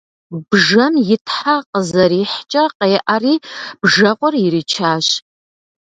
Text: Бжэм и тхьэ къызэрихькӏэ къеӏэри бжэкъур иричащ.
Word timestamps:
Бжэм 0.49 0.93
и 1.15 1.17
тхьэ 1.25 1.55
къызэрихькӏэ 1.71 2.63
къеӏэри 2.77 3.33
бжэкъур 3.81 4.33
иричащ. 4.45 5.07